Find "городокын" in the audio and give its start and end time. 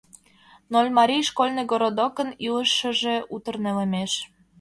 1.71-2.29